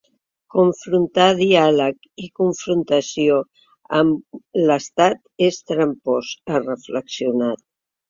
[0.53, 3.37] Confrontar diàleg i confrontació
[4.01, 7.69] amb l’estat és trampós, ha reflexionat.